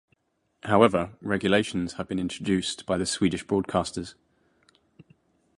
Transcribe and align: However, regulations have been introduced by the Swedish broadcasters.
However, 0.63 1.11
regulations 1.21 1.93
have 1.93 2.07
been 2.07 2.17
introduced 2.17 2.87
by 2.87 2.97
the 2.97 3.05
Swedish 3.05 3.45
broadcasters. 3.45 4.15